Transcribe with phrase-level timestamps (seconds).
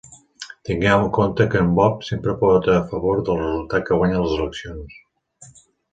[0.67, 4.35] Tingueu en compte que en Bob sempre vota a favor del resultat que guanya les
[4.39, 5.01] eleccions.